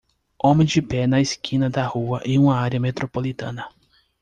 homem 0.39 0.65
de 0.65 0.81
pé 0.81 1.05
na 1.05 1.21
esquina 1.21 1.69
da 1.69 1.85
rua 1.85 2.23
em 2.25 2.39
uma 2.39 2.55
área 2.57 2.79
metropolitana. 2.79 3.69